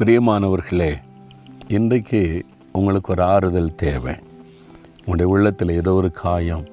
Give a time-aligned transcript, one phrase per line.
[0.00, 0.88] பிரியமானவர்களே
[1.76, 2.18] இன்றைக்கு
[2.72, 4.14] உங்களுக்கு ஒரு ஆறுதல் தேவை.
[4.98, 6.64] உங்களுடைய உள்ளத்தில் ஏதோ ஒரு காயம்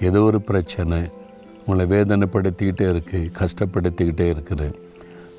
[0.00, 0.98] ஏதோ ஒரு பிரச்சனை
[1.66, 4.68] உங்களை வேதனைப்படுத்திக்கிட்டே இருக்குது கஷ்டப்படுத்திக்கிட்டே இருக்குது.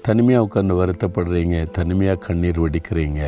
[0.02, 3.22] தனிமையாக உட்காந்து வருத்தப்படுறீங்க தனிமையாக கண்ணீர் வடிக்கிறீங்க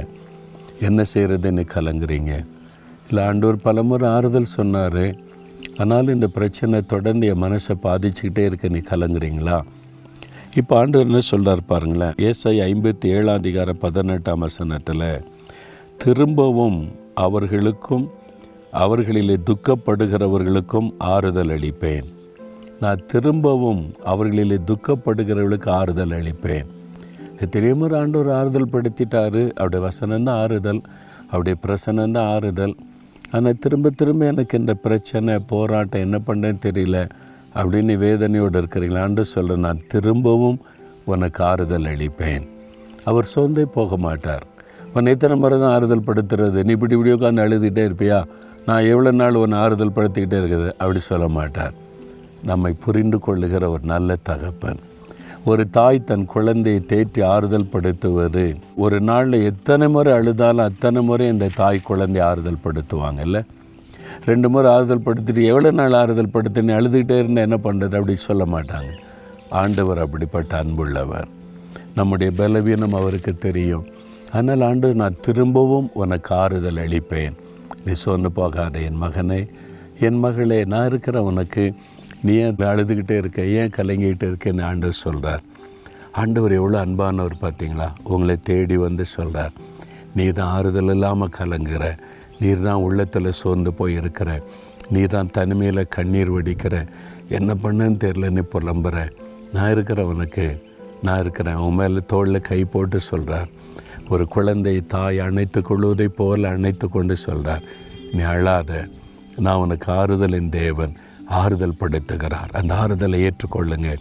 [0.79, 2.45] என்ன செய்கிறதுன்னு கலங்குறீங்க.
[3.09, 5.05] இல்லை ஆண்டவர் பலமுறை ஆறுதல் சொன்னார்
[5.77, 9.59] ஆனாலும் இந்த பிரச்சனை தொடர்ந்து என் மனசை பாதிச்சுக்கிட்டே இருக்க நீ கலங்குறீங்களா?
[10.59, 12.13] இப்போ ஆண்டவர் என்ன சொல்கிறார் பாருங்களேன்.
[12.27, 15.03] ஏசை ஐம்பத்தி ஏழாம் அதிகார பதினெட்டாம் வசனத்தில்
[16.03, 16.79] திரும்பவும்
[17.25, 18.05] அவர்களுக்கும்
[18.83, 22.07] அவர்களிலே துக்கப்படுகிறவர்களுக்கும் ஆறுதல் அளிப்பேன்.
[22.83, 26.67] நான் திரும்பவும் அவர்களிலே துக்கப்படுகிறவர்களுக்கு ஆறுதல் அளிப்பேன்.
[27.53, 29.43] திரும்ப முறை ஆண்டவர் ஆறுதல் படுத்திட்டாரு.
[29.59, 30.81] அவருடைய வசனம் தான் ஆறுதல்
[31.31, 32.75] அவருடைய பிரசனம் தான் ஆறுதல்.
[33.31, 36.99] ஆனால் திரும்ப திரும்ப எனக்கு இந்த பிரச்சனை போராட்டம் என்ன பண்ணேன்னு தெரியல.
[37.59, 40.59] அப்படின்னு வேதனையோடு இருக்கிறீங்களான்னு சொல்ல நான் திரும்பவும்
[41.13, 42.45] உனக்கு ஆறுதல் அளிப்பேன்.
[43.09, 44.45] அவர் சொந்தே போக மாட்டார்.
[44.95, 46.59] உன்னை எத்தனை முறை தான் ஆறுதல் படுத்துறது?
[46.65, 48.19] நீ இப்படி இப்படி உட்காந்து அழுதுகிட்டே இருப்பியா?
[48.67, 50.69] நான் எவ்வளோ நாள் உன்னை ஆறுதல் படுத்திக்கிட்டே இருக்குது?
[50.81, 51.75] அப்படி சொல்ல மாட்டார்.
[52.49, 54.79] நம்மை புரிந்து கொள்ளுகிற ஒரு நல்ல தகப்பன்.
[55.51, 58.45] ஒரு தாய் தன் குழந்தையை தேற்றி ஆறுதல் படுத்துவது
[58.85, 63.39] ஒரு நாளில் எத்தனை முறை அழுதாலும் அத்தனை முறை இந்த தாய் குழந்தை ஆறுதல் படுத்துவாங்கல்ல?
[64.25, 68.91] ரெண்டு முறை ஆறுதல் படுத்திட்டு எவ்வளோ நாள் ஆறுதல் படுத்துன்னு அழுதுகிட்டே இருந்தால் என்ன பண்ணுறது அப்படி சொல்ல மாட்டாங்க.
[69.61, 71.27] ஆண்டவர் அப்படிப்பட்ட அன்புள்ளவர்.
[71.95, 73.85] நம்முடைய பலவீனம் அவருக்கு தெரியும்.
[74.37, 77.37] ஆனால் ஆண்டு நான் திரும்பவும் உனக்கு ஆறுதல் அளிப்பேன்.
[77.85, 79.41] நீ சொன்னு போகாத என் மகனே.
[80.07, 81.63] என் மகளே நான் இருக்கிற உனக்கு
[82.25, 85.43] நீ ஏன் அழுதுகிட்டே இருக்க ஏன் கலங்கிக்கிட்டே இருக்கேன்னு ஆண்டவர் சொல்கிறார்
[86.21, 87.87] ஆண்டவர் எவ்வளோ அன்பானவர் பார்த்தீங்களா?
[88.03, 89.55] உங்களை தேடி வந்து சொல்கிறார்
[90.15, 91.83] நீ தான் ஆறுதல் இல்லாமல் கலங்குற.
[92.39, 94.43] நீர் தான் உள்ளத்தில் சோர்ந்து போய் இருக்கிற
[94.89, 96.87] நீ தான் தனிமையில் கண்ணீர் வடிக்கிற.
[97.27, 99.11] என்ன பண்ணுன்னு தெரிலன்னு புலம்புற.
[99.53, 100.61] நான் இருக்கிறவனுக்கு
[101.03, 101.55] நான் இருக்கிறேன்.
[101.55, 103.47] உன் மேலே தோளில் கை போட்டு சொல்கிறார்
[104.09, 107.61] ஒரு குழந்தை தாய் அணைத்து கொள்வதை போல் அணைத்து கொண்டு சொல்கிறார்
[108.13, 108.87] நீ அழாத.
[109.37, 110.95] நான் உனக்கு ஆறுதலின் தேவன்.
[111.25, 112.51] ஆறுதல் படுத்துகிறார்.
[112.51, 113.97] அந்த ஆறுதலை ஏற்றுக்கொள்ளுங்க.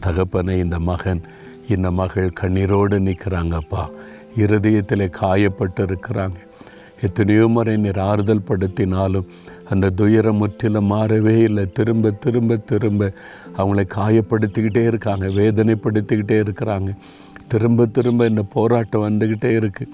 [0.00, 1.22] தகப்பனை இந்த மகன்
[1.68, 3.88] இந்த மகள் கண்ணீரோடு நிற்கிறாங்கப்பா.
[4.36, 6.36] இருதயத்தில் காயப்பட்டு இருக்கிறாங்க
[7.02, 9.26] எத்தனையோ முறை நீர் ஆறுதல் படுத்தினாலும்
[9.70, 11.72] அந்த துயரம் முற்றிலும் மாறவே இல்லை.
[11.72, 13.12] திரும்ப திரும்ப திரும்ப
[13.56, 16.96] அவங்களை காயப்படுத்திக்கிட்டே இருக்காங்க வேதனைப்படுத்திக்கிட்டே இருக்கிறாங்க.
[17.48, 19.92] திரும்ப திரும்ப இந்த போராட்டம் வந்துக்கிட்டே இருக்குது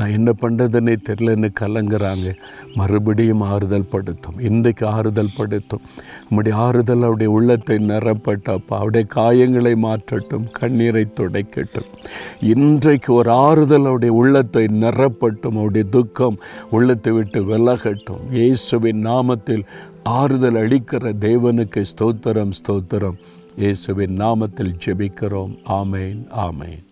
[0.00, 2.34] நான் என்ன பண்ணுறதுன்னே தெரிலன்னு கலங்குறாங்க.
[2.74, 4.38] மறுபடியும் ஆறுதல் படுத்தும்.
[4.38, 5.82] இன்றைக்கு ஆறுதல் படுத்தும்.
[6.20, 8.76] நம்முடைய ஆறுதல் அவருடைய உள்ளத்தை நிரப்பட்டப்பா.
[8.80, 11.90] அவருடைய காயங்களை மாற்றட்டும் கண்ணீரை துடைக்கட்டும்.
[12.40, 15.58] இன்றைக்கு ஒரு ஆறுதல் அவருடைய உள்ளத்தை நிரப்பட்டும்.
[15.60, 16.38] அவருடைய துக்கம்
[16.70, 18.24] உள்ளத்தை விட்டு விலகட்டும்.
[18.30, 19.64] இயேசுவின் நாமத்தில்
[20.02, 23.18] ஆறுதல் அளிக்கிற தேவனுக்கு ஸ்தோத்திரம் ஸ்தோத்திரம்.
[23.56, 25.56] இயேசுவின் நாமத்தில் ஜெபிக்கிறோம்.
[25.68, 26.84] ஆமேன் ஆமேன்.